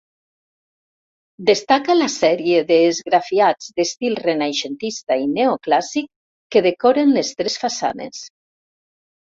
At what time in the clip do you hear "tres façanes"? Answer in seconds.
7.39-8.29